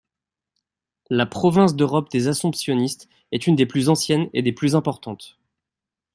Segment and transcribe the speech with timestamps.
[1.11, 5.37] La Province d'Europe des Assomptionnistes est une des plus anciennes et des plus importantes.